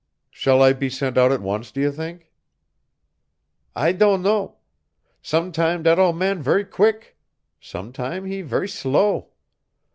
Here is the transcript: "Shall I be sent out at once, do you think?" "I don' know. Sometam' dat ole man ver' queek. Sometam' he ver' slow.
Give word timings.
"Shall 0.31 0.63
I 0.63 0.73
be 0.73 0.89
sent 0.89 1.15
out 1.15 1.31
at 1.31 1.43
once, 1.43 1.69
do 1.69 1.79
you 1.79 1.91
think?" 1.91 2.31
"I 3.75 3.91
don' 3.91 4.23
know. 4.23 4.55
Sometam' 5.21 5.83
dat 5.83 5.99
ole 5.99 6.11
man 6.13 6.41
ver' 6.41 6.63
queek. 6.63 7.15
Sometam' 7.61 8.25
he 8.25 8.41
ver' 8.41 8.65
slow. 8.65 9.29